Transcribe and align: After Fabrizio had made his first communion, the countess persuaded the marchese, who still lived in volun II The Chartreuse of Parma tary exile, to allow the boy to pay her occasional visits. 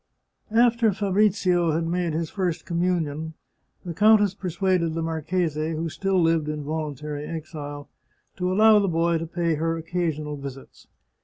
After 0.55 0.91
Fabrizio 0.93 1.73
had 1.73 1.85
made 1.85 2.13
his 2.13 2.31
first 2.31 2.65
communion, 2.65 3.35
the 3.85 3.93
countess 3.93 4.33
persuaded 4.33 4.95
the 4.95 5.03
marchese, 5.03 5.73
who 5.75 5.89
still 5.89 6.19
lived 6.19 6.49
in 6.49 6.63
volun 6.63 6.93
II 6.93 6.95
The 6.95 6.97
Chartreuse 6.97 6.97
of 6.97 7.03
Parma 7.11 7.25
tary 7.25 7.37
exile, 7.37 7.89
to 8.37 8.51
allow 8.51 8.79
the 8.79 8.87
boy 8.87 9.19
to 9.19 9.27
pay 9.27 9.53
her 9.53 9.77
occasional 9.77 10.37
visits. 10.37 10.87